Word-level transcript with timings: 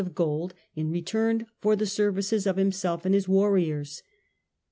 of 0.03 0.15
gold 0.15 0.55
in 0.75 0.89
return 0.89 1.45
for 1.59 1.75
the 1.75 1.85
services 1.85 2.47
of 2.47 2.57
himself 2.57 3.05
and 3.05 3.13
his 3.13 3.27
warriors. 3.29 4.01